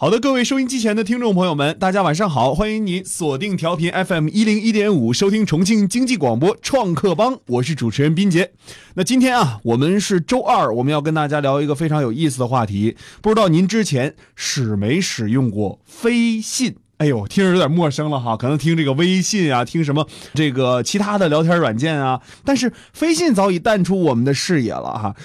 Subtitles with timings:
[0.00, 2.54] 好的，各位收音机前的听众朋友们，大家晚上好！
[2.54, 8.52] 欢迎您锁定调频 FM 一零一点五，收听重庆经济广播创客帮，我是主持人斌杰。
[8.94, 12.96] 那今天啊，我们是周二，我们要跟大家聊一个非常有意思的话题。
[13.20, 16.76] 不知道您之前使没使用过飞信？
[16.98, 25.16] 哎呦，听着有点陌生了哈，可能听这个微信啊，听什么这个其他的聊天软件啊，但是飞信早已淡出我们的视野了哈。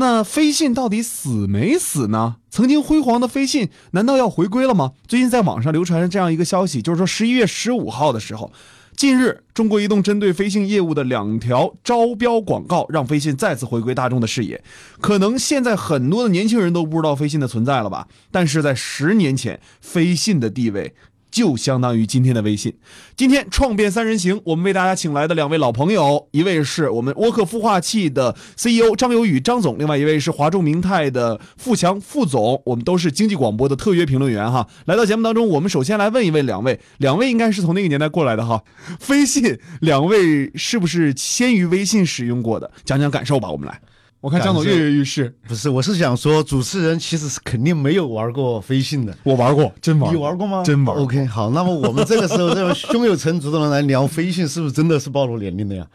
[0.00, 2.36] 那飞信到底死没死呢？
[2.50, 4.92] 曾经辉煌的飞信难道要回归了吗？
[5.08, 8.52] 最近在网上流传着这样一个消息，就是说十一月十五号的时候，
[8.96, 14.62] 近日中国移动针对飞信业务的两条招标广告，让飞信再次回归大众的视野。
[15.00, 18.06] 可能现在很多的年轻人都不知道飞信的存在了吧？
[18.30, 20.94] 但是在十年前，飞信的地位。
[21.30, 22.74] 就相当于今天的微信。
[23.16, 32.62] 今天创变三人行，我们为大家请来的两位老朋友，一位是我们沃克孵化器的 CEO 张友宇张总，另外一位是华众明泰的富强副总。
[32.64, 34.66] 我们都是经济广播的特约评论员哈。
[34.86, 38.62] 来到节目当中，我们首先来问一问两位，两位应该是从那个年代过来的哈。
[39.00, 42.70] 飞信，两位是不是先于微信使用过的？
[42.84, 43.80] 讲讲感受吧，我们来。
[44.20, 49.16] 我看江总跃跃欲试，不是，我是想说，主持人其实是肯定没有玩过飞信的。
[49.22, 50.12] 我玩过，真玩。
[50.12, 50.64] 你玩过吗？
[50.64, 50.96] 真玩。
[50.96, 55.86] OK，好，那么我们这个时候这种胸有成竹的人来聊飞信，是不是真的是暴露年龄的呀？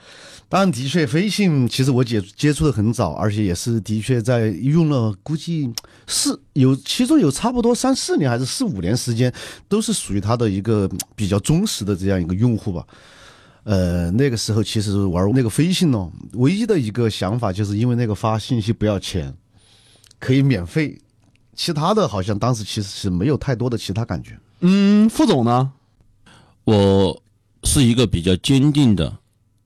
[0.48, 5.70] 当然，的确，飞信其实我接接触的很早，而且也是的确在用了，估计
[6.08, 9.34] 是有其中有差不多三四年还是四五年时间，
[9.68, 12.86] 都是属于他的一个比较忠实的这样一个用户吧。
[13.64, 19.34] 呃，那个时候其实玩那个飞信哦，唯一的一个想法就是因为那个发信息不要钱，
[20.20, 21.00] 可以免费，
[21.56, 24.38] 其他的好像当时其实是没有太多的其他感觉。
[24.60, 25.72] 嗯，副总呢？
[26.66, 27.24] 我
[27.64, 29.18] 是一个比较坚定的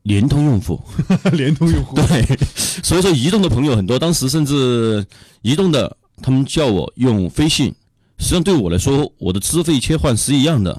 [0.03, 0.79] 联通用户，
[1.33, 2.37] 联通用户对，
[2.83, 5.03] 所以说移动的朋友很多，当时甚至
[5.41, 7.73] 移动的他们叫我用飞信，
[8.19, 10.71] 实际上对我来说，我的资费切换是一样的，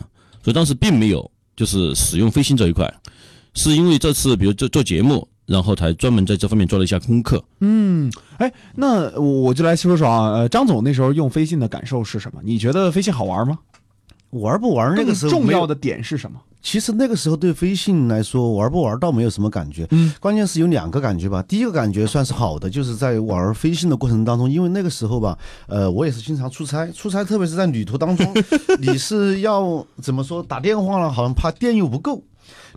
[0.44, 1.28] 所以当时并没有。
[1.58, 2.88] 就是使用飞信这一块，
[3.54, 7.42] 是因为这次比如做做节目，然后才专门在这方面做了一下功课。
[7.60, 12.40] 嗯，哎，那我就来说说啊，呃，张总那时候用飞信的感受是什么？
[12.44, 13.58] 你觉得飞信好玩吗？
[14.30, 16.38] 玩不玩那个时候重要的点是什么？
[16.60, 21.42] 其实那个时候对飞信来说玩不玩倒没有什么感觉，嗯，关键是有两个感觉吧。
[21.44, 28.34] 第一个感觉算是好的，就是在玩飞信的过程当中，因为那个时候吧，呃，我也是经常出差，出差特别是在旅途当中，
[28.80, 32.22] 你是要怎么说打电话了，好像怕电又不够。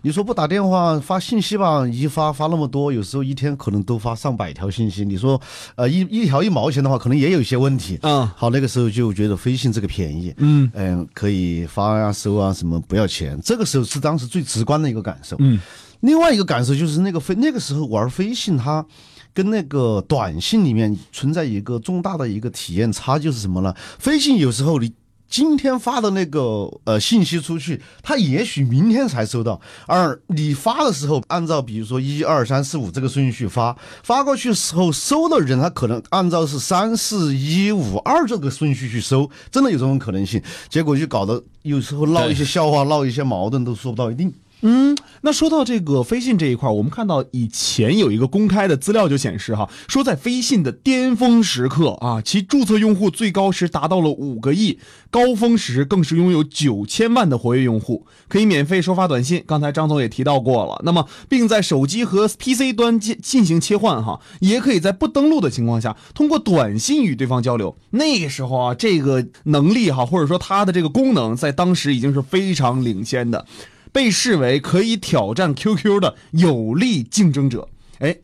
[0.04, 5.04] 你说不打电话发信息吧，一发发那么多，有时候一天可能都发上百条信息。
[5.04, 5.40] 你说，
[5.76, 7.96] 呃，一一条一毛钱的话，可能也有一些问题。
[8.02, 13.40] 嗯，好，那个时候就觉得飞信这个便宜，嗯嗯，可以发啊收啊什么不要钱。
[13.44, 15.36] 这个时候是当时最直观的一个感受。
[15.38, 15.60] 嗯，
[16.00, 18.84] 另外一个感受就是那个飞那个时候玩飞信，它
[19.32, 23.72] 跟那个短信里面存在一个重大的一个体验差，就是什么呢？
[24.00, 24.92] 飞信有时候你。
[25.32, 29.58] 今天发的那个呃信息出去，他也许明天才收到。
[29.86, 40.42] 而你发的时候，按照比如说一二三四五这个顺序发，发过去时候收的人他可能按照是三四一五二这个顺序去收，真的有这种可能性。
[40.68, 44.30] 结果就搞得有时候闹一些笑话，闹一些矛盾都说不到一定。
[44.64, 54.78] 嗯，那说到这个飞信这一块，我们看到以前有一个公开的资料就显示哈，说在飞信的巅峰时刻啊，其注册用户最高时达到了五个亿，
[55.10, 59.42] 高峰时更是拥有九千万的活跃用户，可以免费收发短信。
[59.46, 67.76] 刚才张总也提到过了，那么并在手机和 PC 端进进行切换哈，也可以在不登录的情况下通过短信与对方交流。
[67.90, 73.44] 那个时候啊，这个能力哈，或者说它的这个功能，在当时已经是非常领先的。
[73.92, 78.18] 被视为可以挑战 QQ 的有力竞争者，哎，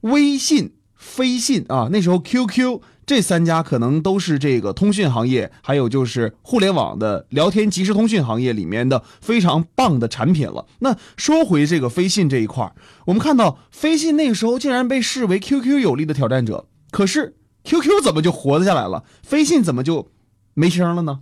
[0.00, 10.66] 微信、飞信啊，那时候 QQ 这三家可能都是这个通讯行业，还有就是互联网的聊天即时通讯行业里面的非常棒的产品了。
[10.78, 12.72] 那说回这个飞信这一块
[13.06, 19.04] 我们看到飞信那个时候竟然被视为 QQ 有力的挑战者，可是 QQ 怎么就活了下来了？
[19.22, 20.10] 飞信怎么就
[20.54, 21.20] 没声了呢？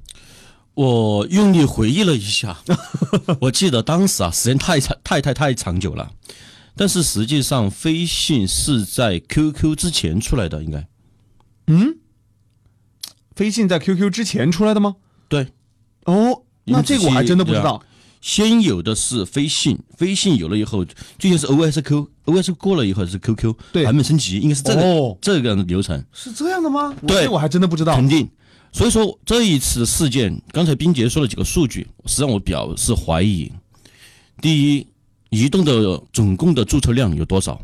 [0.75, 2.58] 我用力回忆了一下，
[3.40, 6.11] 我记得当时啊，时间太长，太太太长久了。
[6.76, 10.88] 但是实际上，飞信是在 QQ 之前出来的，应该。
[11.67, 11.96] 嗯，
[13.34, 14.96] 飞信在 QQ 之前出来的吗？
[15.28, 15.49] 对。
[16.06, 17.82] 哦，那这个我还真的不知道。
[18.22, 20.84] 先有的是飞信，飞信有了以后，
[21.19, 26.02] 最近是 OSQ，OS 过了以后是 QQ，对，版本升级，应该是这个这个流程。
[26.12, 26.94] 是这样的吗？
[27.06, 27.94] 对，我还真的不知道。
[27.96, 28.31] 肯定。
[28.72, 33.50] 所以说这一次事件，刚才冰杰说了几个数据，实际上我表示怀疑。
[34.40, 34.87] 第一，
[35.28, 37.61] 移动的总共的注册量有多少？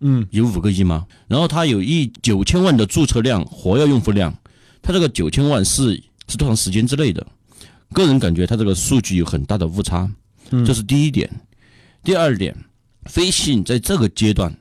[0.00, 1.06] 嗯，有五个亿吗？
[1.26, 4.34] 然后它有一九千万的注册量，活跃用户量，
[4.82, 7.26] 它这个九千万是是多长时间之内的。
[7.92, 10.08] 个人感觉它这个数据有很大的误差，
[10.64, 11.28] 这是第一点。
[12.04, 12.56] 第二点，
[13.06, 14.56] 飞信在这个阶段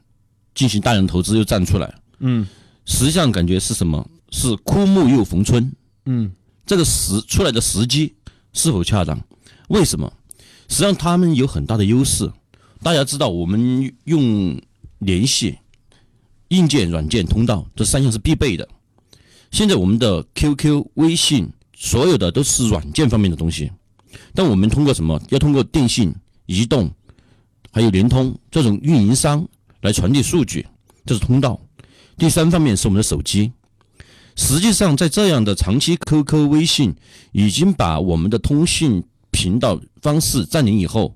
[0.55, 2.47] 进行大量投资又站出来，嗯
[2.85, 4.05] 实际上感觉是什么？
[4.31, 5.71] 是枯木又逢春。
[6.05, 6.31] 嗯
[6.65, 8.13] 这个时出来的时机
[8.53, 9.19] 是否恰当？
[9.69, 10.11] 为什么？
[10.67, 12.31] 实际上他们有很大的优势。
[12.83, 14.61] 大家知道，我们用
[14.99, 15.57] 联系、
[16.49, 18.67] 硬件、软件、通道这三项是必备的。
[19.51, 23.71] 现在我们的 QQ、微信，所有的都是软件方面的东西，
[24.33, 25.19] 但我们通过什么？
[25.29, 26.13] 要通过电信、
[26.45, 26.91] 移动，
[27.71, 29.47] 还有联通这种运营商
[29.81, 30.67] 来传递数据，
[31.05, 31.59] 这是通道。
[32.17, 33.51] 第三方面是我们的手机。
[34.39, 36.95] 实际上，在这样的长期 QQ、微信
[37.33, 41.13] 已经把我们的通信频道方式占领以后，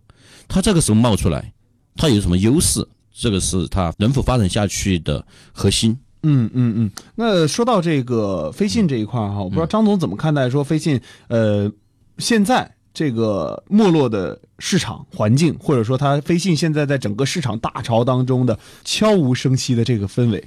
[0.50, 1.54] 它这个时候冒出来，
[1.96, 2.86] 它有什么优势？
[3.14, 5.98] 这个是它能否发展下去的核心。
[6.24, 6.92] 嗯嗯嗯。
[7.16, 11.00] 那说到这个飞信这一块哈，我不知道张总怎么看待说飞信
[11.30, 11.72] 呃
[12.18, 20.44] 现在这个没落的市场环境，或者说它飞信现在在整个市场大潮当中的悄无声息的这个氛围。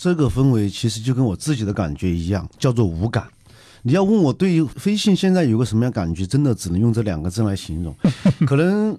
[0.00, 3.28] 这个氛围其实就跟我自己的感觉一样，叫做无感。
[3.82, 7.94] 你要问我对于飞信现在有个什么样感觉，真的只能用这两个字来形容。
[8.48, 8.98] 可能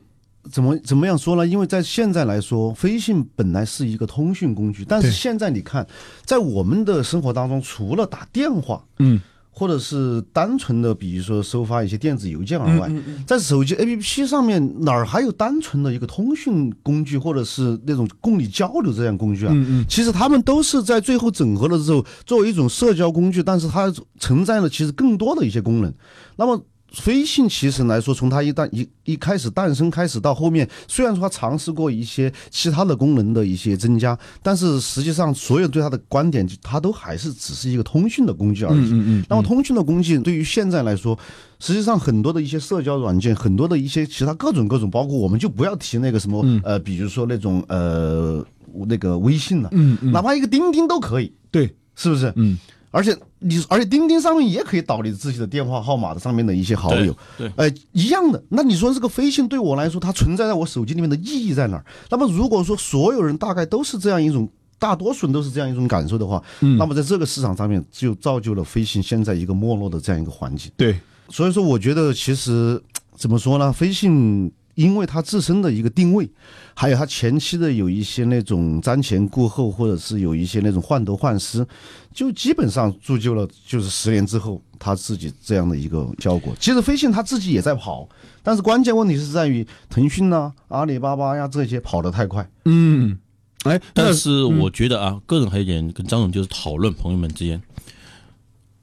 [0.51, 1.47] 怎么怎么样说呢？
[1.47, 5.87] 因为在现在来说，飞信本来是一个通讯工具，但是现在你看，
[6.23, 9.19] 在我们的生活当中，除了打电话，嗯
[9.53, 19.51] 或者是单纯的，比如说收发一些电子邮件而外，嗯在手机 APP 上面哪儿还有单纯的一个通讯工具，或者是那种供你交流这样工具啊？
[19.53, 25.93] 嗯嗯其实他们都是在最后整合了之后，作为一种社交工具，但是它承载了其实更多的一些功能。
[26.37, 26.59] 那么
[26.91, 38.79] 飞信其实来说，从它一旦一一开始诞生开始到后面，虽然说它尝试过一些其他的功能的一些增加，但是实际上所有对它的观点，它都还是只是一个通讯的工具而已。
[38.91, 41.17] 嗯嗯那么通讯的工具对于现在来说，
[41.59, 48.45] 实际上很多的一些社交软件，很多的一些其他各种各种，包括我们就不要提那个什么、呃，比如说那种呃
[48.87, 52.33] 那个微信了，嗯嗯，哪怕一个钉钉都可以，对，是不是？
[52.35, 52.57] 嗯
[52.91, 58.43] 而且你而且钉钉上面也可以导你自己的电话号码的上面的一些好友，对对呃，一样的。
[58.49, 61.85] 那你说这个飞信对我来说，它存在在我手机里面的意义在哪儿？
[62.09, 64.47] 那么如果说所有人大概都是这样一种。
[64.81, 70.71] 大多数人都是这样一种感受的话，嗯那么在这个市场上面就造就了飞信现在一个没落的这样一个环境。
[70.75, 70.99] 对，
[71.29, 72.81] 所以说，我觉得其实
[73.15, 73.71] 怎么说呢？
[73.71, 76.29] 飞信因为它自身的一个定位，
[76.73, 81.65] 还有它前期的有一些那种瞻前顾后，或者是有一些那种患得患失，
[82.13, 86.55] 就基本上铸就了就是十年之后它自己这样的一个效果。
[86.59, 88.07] 其实飞信它自己也在跑，
[88.41, 92.49] 但是关键问题是在于腾讯呐、阿里巴巴呀这些跑得太快。
[92.65, 93.17] 嗯，
[93.63, 97.61] 哎，但是我觉得啊，个人还有一点跟张总就是讨论，朋友们之间，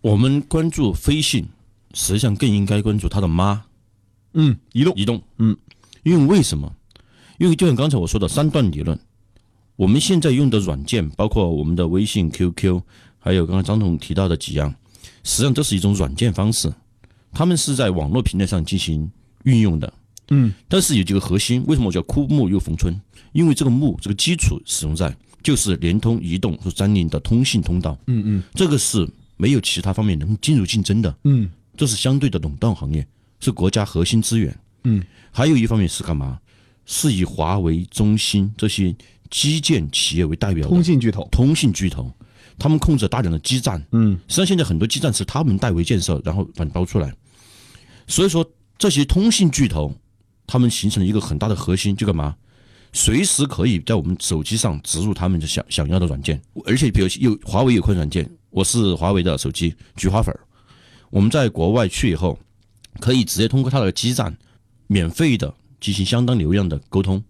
[0.00, 1.46] 我们关注飞信，
[1.94, 3.64] 实际上更应该关注他的妈
[4.35, 5.20] 嗯，移动，移动。
[5.38, 5.56] 嗯，
[6.03, 6.73] 因为为什么？
[7.39, 8.99] 因为就像刚才我说的三段理论，
[9.77, 12.83] 我们现在用的软件，包括我们的微信、QQ，
[13.19, 14.75] 还有刚刚张总提到的几样，
[15.23, 16.73] 实际上都是一种软件方式，
[17.33, 19.11] 他们是在网络平台上进行
[19.45, 19.93] 运用的。
[20.31, 22.95] 嗯但是有几个核心，为什么我叫枯木又逢春？
[23.33, 33.06] 因为这个木这个基础使用在就是联通、移动和三菱的通信通道，嗯嗯这个是没有其他方面能进入竞争的，嗯这是相对的垄断行业，
[33.39, 34.55] 是国家核心资源。
[34.85, 36.38] 嗯，还有一方面是干嘛？
[36.87, 38.94] 是以华为、中兴这些
[39.30, 42.11] 基建企业为代表的通信巨头，通信巨头，
[42.58, 47.12] 他们控制了大量的基站，嗯实际上现在很多基站是他们代为建设，然后把你包出来。
[48.06, 49.94] 所以说这些通信巨头，
[50.47, 52.35] 他们形成了一个很大的核心，就干嘛？
[52.94, 60.40] 随时可以在我们手机上植入他们的想想要的软件，而且比如有华为有款软件，我是华为的手机菊花粉儿，
[61.11, 62.38] 我们在国外去以后，
[62.99, 64.35] 可以直接通过它的基站，
[64.88, 67.23] 免费的进行相当流量的沟通，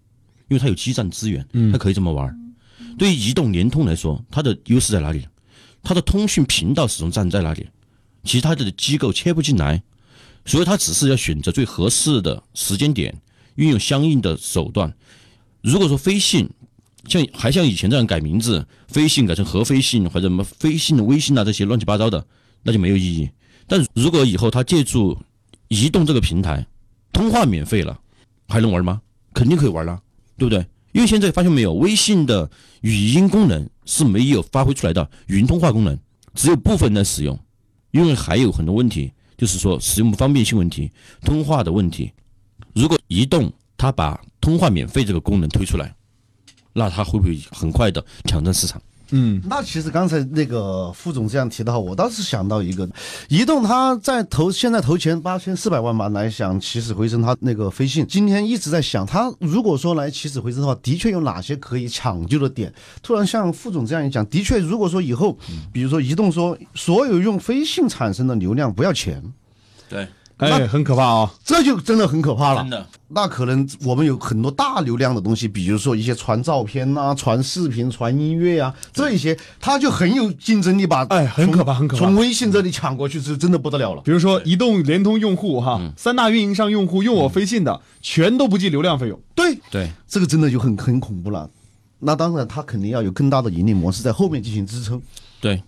[0.47, 2.35] 因为它有基站资源，它可以这么玩儿。
[2.97, 5.27] 对于移动、联通来说，它的优势在哪里？
[5.83, 7.67] 它的通讯频道始终站在那里，
[8.23, 9.81] 其他的机构切不进来，
[10.45, 13.15] 所以它只是要选择最合适的时间点，
[13.55, 14.93] 运用相应的手段。
[15.61, 16.49] 如果说飞信
[17.07, 22.25] 像还像以前这样改名字，飞信改成合飞信或者什么飞信的微信啊这些乱七八糟的，
[22.63, 23.29] 那就没有意义。
[23.67, 25.17] 但如果以后它借助
[25.67, 26.65] 移动这个平台，
[27.11, 27.99] 通话免费了，
[28.47, 29.01] 还能玩吗？
[29.33, 30.01] 肯定可以玩了，
[30.37, 30.65] 对不对？
[30.91, 32.49] 因为现在发现没有，微信的
[32.81, 35.97] 语音功能是没有发挥出来的云通话功能，
[36.33, 37.39] 只有部分在使用，
[37.91, 42.11] 因为还有很多问题，就是说使用不方便性问题、通话的问题。
[42.73, 45.95] 如果移动它把通话免费这个功能推出来，
[46.73, 48.81] 那它会不会很快的抢占市场？
[49.11, 52.87] 嗯那其实刚才那个副总这样提到，我倒是想到一个，
[53.27, 62.71] 移动它在投现在投钱八千四百万吧来想起死回生，它那个飞信今天一直在想，它如果说来起死回生的话，的确有哪些可以抢救的点？
[63.01, 65.37] 突然像副总这样一讲，的确，如果说以后，
[65.71, 69.23] 比如说移动说所有用飞信产生的流量不要钱，
[69.89, 70.07] 对，
[70.39, 71.31] 哎，很可怕啊！
[71.43, 72.69] 这就真的很可怕了真。
[72.69, 84.01] 的，那可能我们有很多大流量的东西，比如说一些传照片啊、传视频、传音乐啊，这一些它就很有竞争力，吧哎很可怕很可怕从微信这里抢过去是真的不得了了。
[84.03, 89.19] 比如说移动、联通用户哈，三大运营商用户用我飞信的，全都不计流量费用。
[89.35, 91.49] 对，对，这个真的就很很恐怖了。
[91.99, 95.01] 那当然，它肯定要有更大的盈利模式在后面进行支撑。
[95.41, 95.61] 对，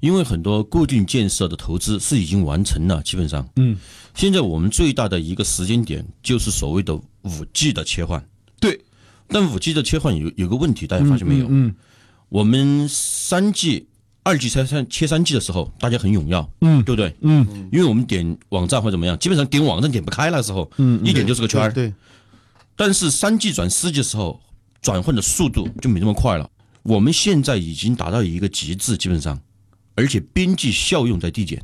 [0.00, 3.78] 因为很多固定建设的投资是已经完成了，基本上，嗯，
[4.14, 8.24] 现在我们最大的一个时间点就是所谓的五 G 的切换。
[8.60, 8.80] 对，
[9.28, 11.46] 但五 G 的切换有有个问题，大家发现没有？
[11.48, 11.74] 嗯
[12.28, 13.88] 我们三 G、
[14.22, 17.12] 二 G 切三切三 G 的时候，大家很踊跃，嗯对不对？
[17.22, 21.72] 嗯因为我们点网站或怎么样，基本上点网站点不开那时候，嗯，一点就是个圈儿。
[21.72, 21.92] 对，
[22.76, 24.40] 但是三 G 转四 G 的时候，
[24.80, 26.48] 转换的速度就没那么快了。
[26.82, 29.40] 我们现在已经达到一个极致，基本上，
[29.96, 31.60] 而且边际效用在递减。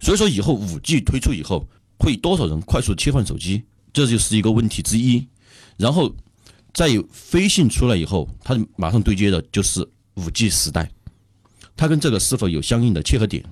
[0.00, 5.26] 所以说，以后五 G 推出以后，会多少人快速切换手机，这就是一个问题之一。
[5.76, 6.14] 然后，
[6.72, 10.90] 在飞信出来以后，它马上对接的就是五 G 时代，
[11.76, 13.44] 它跟这个是否有相应的切合点？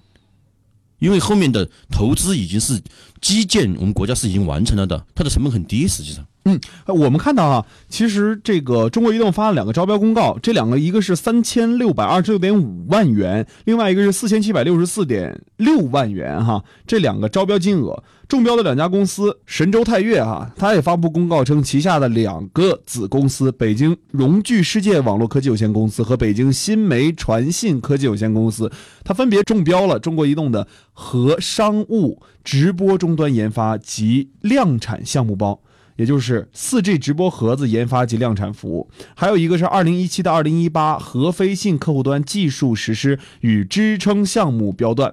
[0.98, 2.82] 因为后面的投资已经是
[3.20, 6.26] 基建，我们国家是已经完成了的，它的成本很低，实际上。
[6.44, 28.72] 嗯我们看到啊，其实这个中国移动发了两个招标公告，这两个一个是三千六百二十六点五万元，另外一个是四千七百六十四点六万元哈，这两个招标金额，中标的两家公司神州泰岳哈，它也发布公告称，旗下的两个子公司北京荣聚世界网络科技有限公司和北京新媒传信科技有限公司，
[29.04, 35.60] 它分别中标了中国移动的和商务直播终端研发及量产项目包。
[35.98, 45.12] 也就是四 G 直播盒子研发及量产服务，还有一个是二零一七到二零一八和飞信客户端技术实施与支撑项目标段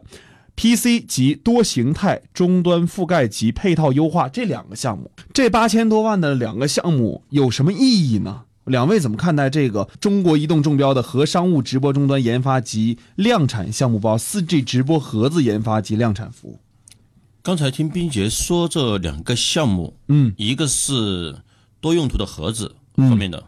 [0.56, 8.44] ，PC 及多形态终端覆盖及配套优化这两个项目，这八千多万的两个项目有什么意义呢？
[8.66, 16.60] 两位怎么看待这个中国移动中标的和商务直播终端研发及量产项目包四 G 直播盒子研发及量产服务？
[17.46, 21.44] 刚才听冰杰说这两个项目，嗯，一个是
[21.80, 23.44] 多用途的盒子方面的，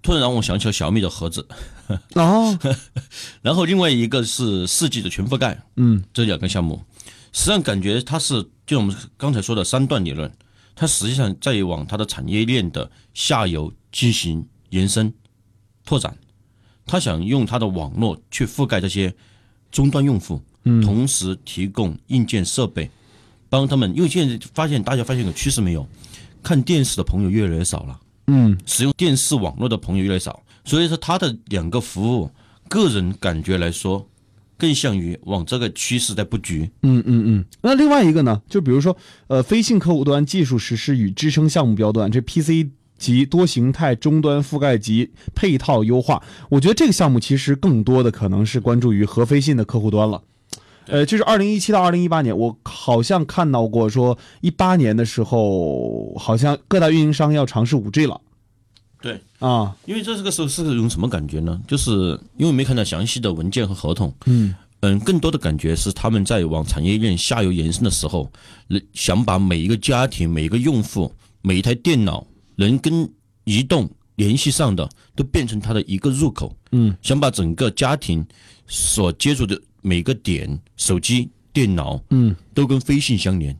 [0.00, 1.46] 突然让我想起了小米的盒子，
[2.14, 2.58] 哦，
[3.42, 6.02] 然后另外一个是四 G 的全覆盖，嗯。
[6.14, 6.82] 这两个项目，
[7.32, 10.32] 实际上感觉它是就我们刚才说的三段理论，
[10.74, 15.12] 它实际上在往它的产业链的下游进行延伸
[15.84, 16.16] 拓展，
[16.86, 19.14] 它想用它的网络去覆盖这些
[19.70, 20.40] 终端用户，
[20.82, 22.90] 同时提供硬件设备，
[23.52, 23.94] 帮他们。
[23.94, 25.86] 因为现在发现大家发现个趋势没有？
[26.42, 32.28] 看电视的朋友越来越少了，嗯使用电视网络的朋友越来越少，所以说他的两个服务，
[32.68, 34.08] 个人感觉来说，
[34.58, 36.68] 更像于往这个趋势在布局。
[36.82, 37.44] 嗯嗯嗯。
[37.60, 38.96] 那另外一个呢，就比如说，
[39.28, 42.66] 呃，飞信客户端技术实施与支撑项目标段，这 PC
[42.98, 50.20] 及多形态终端覆盖及配套优化，我觉得这个项目其实更多的可能是关注于和飞信的客户端了。
[50.86, 58.20] 呃，就是二零一七到二零一八年，我好像看到过说，一八年的时候，好像各大运营商要尝试五 G 了
[59.00, 59.76] 对，啊。
[59.84, 61.60] 因为这是个时候是种什么感觉呢？
[61.66, 68.30] 就是因为没看到详细的文件和合同，嗯嗯，更多的感觉是他们在往产业链下游延伸的时候，
[68.68, 73.08] 呃想把每一个家庭、每一个用户、每一台电脑能跟
[73.44, 76.56] 移动联系上的，都变成它的一个入口。
[76.72, 78.24] 嗯，想把整个家庭
[78.66, 83.54] 所接触的每个点，手机、电脑，嗯，都跟飞信相连，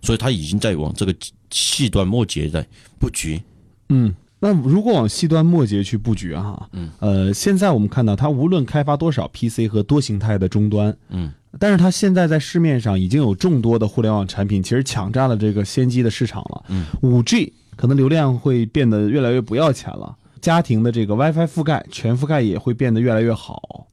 [0.00, 1.14] 所以它已经在往这个
[1.50, 2.66] 细端末节在
[2.98, 3.42] 布局。
[3.90, 16.64] 嗯，那如果往细端末节去布局哈，嗯，呃，现在我们看到它无论开发多少 PC 和多形态的终端，嗯，但是它现在在市面上已经有众多的互联网产品，其实抢占了这个先机的市场了。
[16.68, 23.88] 嗯，五 G 可能流量会变得越来越不要钱了，家庭的这个 WiFi 覆盖全覆盖也会变得越来越好。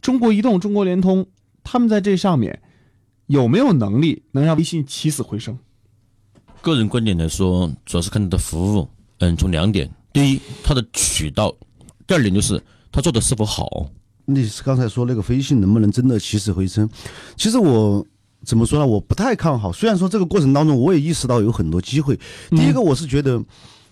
[0.00, 1.26] 对，中国移动、中国联通，
[1.62, 2.60] 他们在这上面
[3.26, 5.58] 有没有能力能让微信起死回生？
[6.62, 8.88] 个人观点来说，主要是看它的服务。
[9.18, 11.50] 嗯，从两点：第一，它的渠道；
[12.06, 13.86] 第二点就是它做的是否好。
[14.24, 16.88] 你是刚才说那个飞信能不能真的起死回生？
[17.36, 18.04] 其实我
[18.44, 18.86] 怎么说呢？
[18.86, 19.72] 我不太看好。
[19.72, 22.18] 虽然说这个过程当中，我也意识到有很多机会。
[22.50, 23.42] 第一个，我是觉得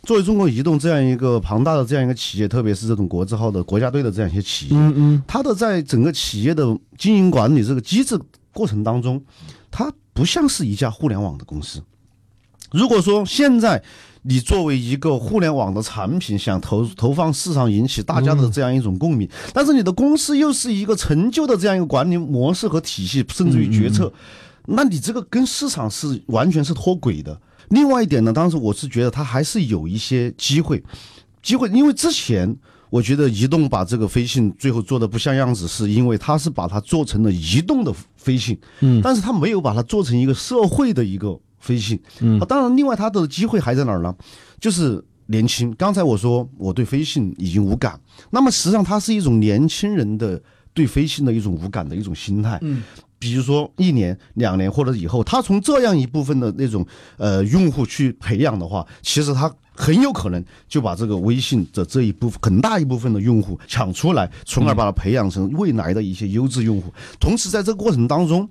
[0.09, 6.65] 作为中国移动这样一个庞大的这样一个企业，特别是这种国字号的国家队的这样一些企业，嗯嗯，它的在整个企业的
[6.97, 8.19] 经营管理这个机制
[8.55, 9.23] 过程当中，
[9.71, 11.83] 它不像是一家互联网的公司。
[12.73, 13.83] 如果说现在
[14.23, 24.11] 你作为一个互联网的产品，想投投放市场，引起大家的这样一种共鸣，但是你的公司又是一个陈旧的这样一个管理模式和体系，甚至于决策，
[24.65, 27.39] 那你这个跟市场是完全是脱轨的。
[27.71, 30.83] 另外一点呢，当时我是觉得它还是有一些机会，
[31.43, 32.57] 机会，因为之前
[32.91, 44.15] 我觉得移动把这个飞信最后做的不像样子，是因为它是把它做成了移动的飞信，嗯，但是它没有把它做成一个社会的一个飞信，嗯，当然，另外它的机会还在哪儿呢？
[44.61, 45.75] 就是年轻。
[45.77, 50.41] 刚才我说我对飞信已经无感，那么实际上它是一种年轻人的
[50.73, 52.83] 对飞信的一种无感的一种心态，嗯。
[53.19, 66.93] 比如说一年、两年或者以后，他从这样一部分的那种呃用户去培养的话，其实他很有可能就把这个微信的这一部分很大一部分的用户抢出来，从而把它培养成未来的一些优质用户。
[67.19, 68.49] 同时，在这个过程当中。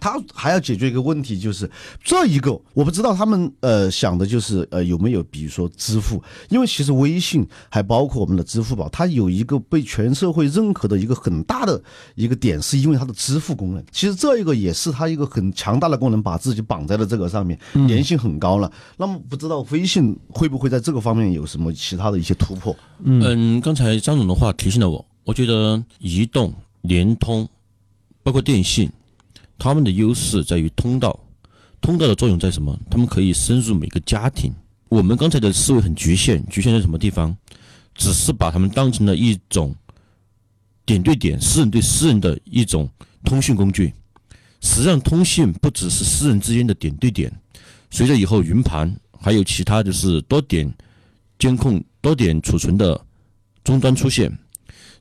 [0.00, 1.70] 他还要解决一个问题，就是
[2.02, 11.80] 这一个我不知道他们呃想的就是呃有没有比如说支付，因为其实微信还包括我们的支付宝，它有一个被全社会认可的一个很大的
[12.14, 13.84] 一个点，是因为它的支付功能。
[13.92, 18.72] 其实这一个也是它一个很强大的功能，把自己绑在了这个上面，粘性很高了。
[18.96, 22.74] 那么不知道微信会不会在这个方面有什么其他的一些突破？
[23.04, 27.46] 嗯，刚才张总的话提醒了我，我觉得移动、联通，
[28.22, 28.90] 包括电信。
[29.62, 31.16] 他们的优势在于通道，
[31.80, 32.76] 通道的作用在什么？
[32.90, 34.52] 他们可以深入每个家庭。
[34.88, 37.36] 我们刚才的思维很局限，局限在什么地方？
[37.94, 39.72] 只是把他们当成了一种
[40.84, 42.90] 点对点、私人对私人的一种
[43.24, 43.94] 通讯工具。
[44.62, 47.32] 实际上，通信不只是私人之间的点对点。
[47.88, 50.68] 随着以后云盘还有其他就是多点
[51.38, 53.00] 监控、多点储存的
[53.62, 54.28] 终端出现，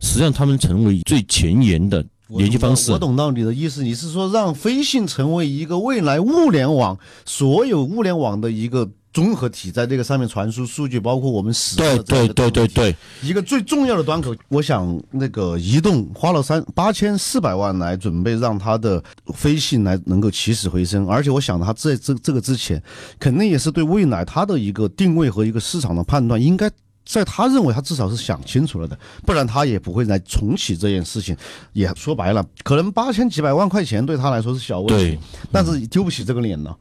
[0.01, 2.05] 实际上他们成为最前沿的。
[2.38, 3.83] 联系方式，我懂到你的意思。
[3.83, 14.33] 你是说让飞信成为一个未来物联网所有物联网的一个综合体，在这个上面传输数据，包括我们使用的对对对对对，一个最重要的端口。
[14.48, 22.81] 我想那个移动花了三八千四百万来准备让它的飞信来能够起死回生，而且我想它在这这个之前，
[23.20, 26.72] 肯定也是对未来它的一个定位和一个市场的判断应该。
[27.05, 31.35] 在他认为，他至少是想清楚了的，不然他也不会来重启这件事情。
[31.74, 35.20] 也说白了，可能八千几百万块钱对他来说是小问题，
[35.51, 36.75] 但是丢不起这个脸呢。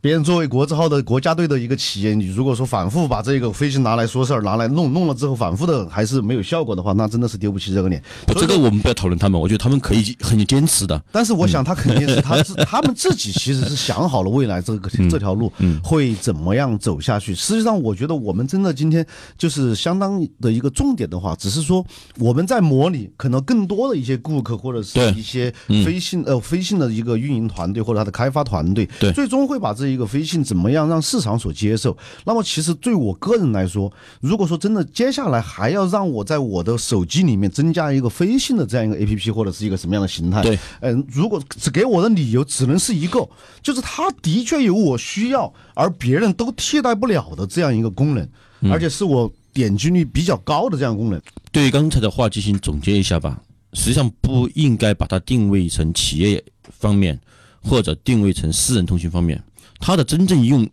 [0.00, 8.00] 别人作为国字号的国家队的一个企业，你如果说反复把这个飞信拿来说事儿，拿来弄弄了之后，反复的还是没有效果的话，那真的是丢不起这个脸。
[8.28, 11.02] 这个我们不要讨论他们，我觉得他们可以很坚持的。
[11.10, 17.34] 但是我想他肯定是他是他们自己其实是想好了未来这个这条路会怎么样走下去。
[17.34, 19.04] 实际上，我觉得我们真的今天
[19.36, 21.84] 就是相当的一个重点的话，只是说
[22.18, 25.52] 我们在模拟可能更多的一些顾客或者是一些
[25.84, 29.96] 飞信呃飞信的一个运营团队或者他的开发团队，最终会把这一。
[29.96, 31.96] 个飞信怎么样让市场所接受？
[32.26, 43.26] 那么其实对我个人来说，如果说真的接下来还要让我在我的手机里面增加一个飞信的这样一个 A P P 或者是一个什么样的形态，对，嗯，如果只给我的理由只能是一个，
[43.62, 48.28] 就是它的确有我需要而别人都替代不了的这样一个功能，
[48.70, 51.18] 而且是我点击率比较高的这样功能。
[51.50, 53.40] 对于刚才的话进行总结一下吧，
[53.72, 56.44] 实际上不应该把它定位成企业
[56.78, 57.18] 方面，
[57.62, 59.42] 或者定位成私人通讯方面。
[59.78, 60.68] 它的真正用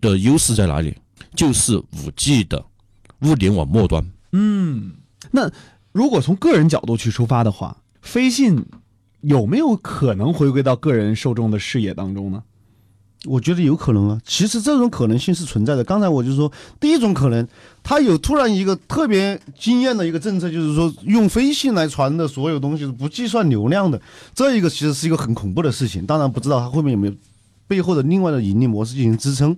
[0.00, 0.94] 的优势在哪里？
[1.34, 2.64] 就是五 G 的
[3.20, 4.10] 物联网末端。
[4.32, 4.92] 嗯，
[5.30, 5.50] 那
[5.92, 8.64] 如果从个人角度去出发的话，飞信
[9.20, 12.42] 有没有可能回归到个人受众的视野当中呢？
[13.24, 14.20] 我觉得有可能啊。
[14.24, 15.82] 其实这种可能性是存在的。
[15.84, 17.46] 刚才我就说，第一种可能，
[17.82, 24.00] 它有突然一个特别惊艳的一个政策，就是说用飞信来传的所有东西是不计算流量的。
[24.34, 26.06] 这一个其实是一个很恐怖的事情。
[26.06, 27.14] 当然不知道它后面有没有。
[27.68, 29.56] 背后的另外的盈利模式进行支撑，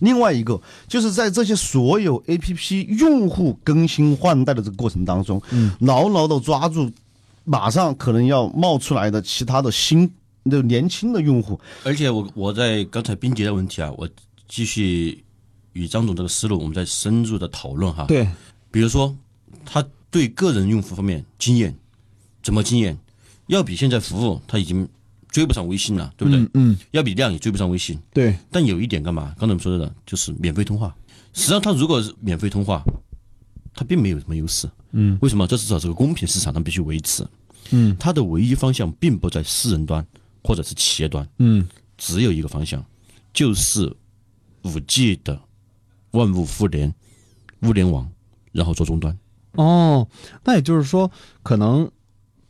[0.00, 6.92] 另外一个就是在这些所有 A P P 用户更新换代的这个过程当中，嗯，牢牢的抓住
[7.44, 10.12] 马上可能要冒出来的其他的新
[10.44, 11.58] 的年轻的用户。
[11.84, 14.06] 而且我我在刚才冰洁的问题啊，我
[14.46, 15.24] 继续
[15.72, 18.04] 与张总这个思路，我们再深入的讨论哈。
[18.04, 18.28] 对，
[18.70, 19.16] 比如说
[19.64, 21.74] 他对个人用户方面经验
[22.42, 22.98] 怎么经验，
[23.46, 24.86] 要比现在服务他已经。
[25.36, 26.48] 追不上微信了，对不对？
[26.54, 28.00] 嗯，要比量也追不上微信。
[28.10, 29.34] 对，但有一点干嘛？
[29.38, 30.96] 刚才我们说的，就是免费通话。
[31.34, 32.82] 实际上，它如果是免费通话，
[33.74, 34.66] 它并没有什么优势。
[34.92, 35.46] 嗯，为什么？
[35.46, 37.22] 这至少是个公平市场，它必须维持。
[37.70, 40.02] 嗯，它的唯一方向并不在私人端
[40.42, 41.28] 或者是企业端。
[41.38, 41.68] 嗯，
[41.98, 42.82] 只有一个方向，
[43.34, 43.94] 就是
[44.62, 45.38] 五 G 的
[46.12, 46.94] 万物互联、
[47.60, 48.10] 物联网，
[48.52, 49.14] 然后做终端。
[49.52, 50.08] 哦，
[50.44, 51.10] 那也就是说，
[51.42, 51.90] 可能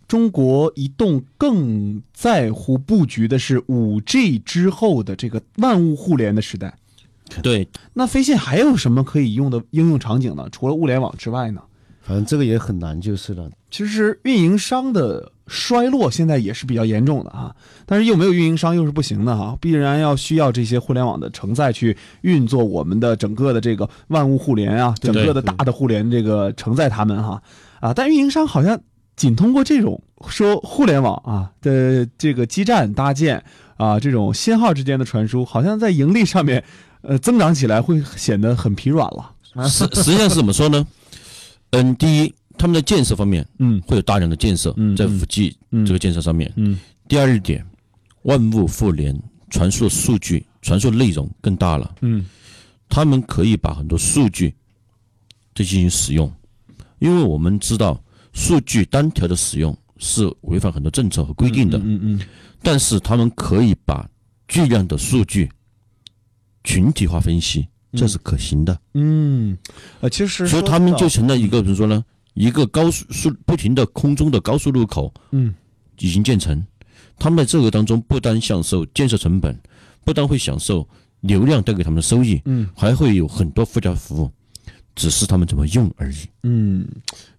[0.09, 6.75] 中国移动更在乎布局的是五 G 之后的这个万物互联的时代。
[7.43, 10.49] 对，那飞信还有什么可以用的应用场景呢？
[10.53, 11.61] 除了物联网之外呢？
[12.03, 13.51] 反正这个也很难就是了。
[13.69, 17.53] 其实运营商的衰落现在也是比较严重的啊，
[17.85, 27.43] 但是又没有运营商又是不行的哈，必然要需要这些互联网的承载去运作我们的整个的这个万物互联啊，整个的大的互联这个承载他们哈
[27.81, 28.81] 啊，但运营商好像
[29.17, 33.43] 仅通过这种说互联网啊的这个基站搭建
[33.77, 36.63] 啊，这种信号之间的传输，好像在盈利上面
[37.01, 39.33] 呃增长起来会显得很疲软了。
[39.69, 40.87] 实实际上是怎么说呢？
[41.71, 43.81] 嗯，第一，他们在建设方面，嗯。
[43.87, 45.85] 会有大量的建设嗯在五 G 嗯。
[45.85, 46.53] 这个建设上面。
[46.57, 46.79] 嗯。
[47.09, 47.65] 第二点，
[48.23, 49.19] 万物互联，
[49.51, 52.25] 传输的数据、传输内容更大了，嗯。
[52.89, 54.55] 他们可以把很多数据
[55.55, 56.33] 再进行使用，
[56.99, 58.01] 因为我们知道
[58.37, 62.21] 数据单条的使用是违反很多政策和规定的，嗯嗯
[62.63, 64.07] 但是他们可以把
[64.47, 65.51] 巨量的数据
[66.63, 68.79] 群体化分析，这是可行的。
[68.93, 69.57] 嗯，
[70.01, 72.05] 呃，其实所以他们就成了一个比如说呢？
[72.35, 75.55] 一个高速速不停的空中的高速路口嗯
[75.99, 76.63] 已经建成，
[77.19, 79.59] 他们在这个当中不单享受建设成本，
[80.05, 80.87] 不单会享受
[81.23, 84.31] 流量带给他们的收益，嗯还会有很多附加服务，
[84.95, 86.17] 只是他们怎么用而已。
[86.43, 86.87] 嗯，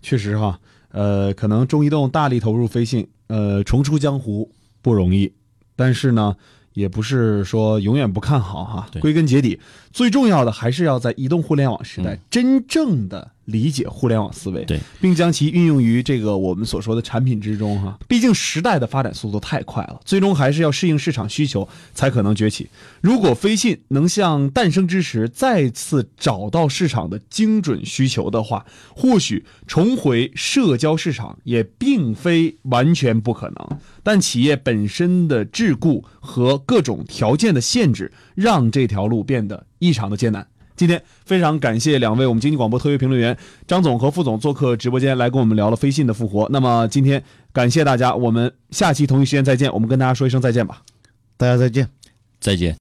[0.02, 0.60] 确实哈，
[0.98, 5.32] 呃，可能中移动大力投入飞信，呃，重出江湖不容易，
[5.76, 6.36] 但是呢，
[6.74, 8.88] 也不是说永远不看好哈。
[8.92, 9.60] 对归根结底，
[9.92, 17.98] 最重要的还是要在移动互联网时代嗯真正的理解互联网思维，对，并将其运用于这个我们所说的产品之中哈。
[18.08, 22.70] 毕竟时代的发展速度太快了，最终还是要适应市场需求才可能崛起。
[23.00, 33.80] 如果飞信能像诞生之时再次找到市场的精准需求的话，或许重回社交市场也并非完全不可能。
[34.04, 40.46] 但企业本身的桎梏和各种条件的限制，让这条路变得异常的艰难。
[40.78, 43.36] 今天非常感谢两位我们经济广播特约评论员
[43.68, 46.48] 张总和副总做客直播间来跟我们聊了飞信的复活。
[46.52, 49.74] 那么今天感谢大家，我们下期同一时间再见。
[49.74, 50.84] 我们跟大家说一声再见吧。
[51.36, 51.90] 大家再见。
[52.40, 52.76] 再见。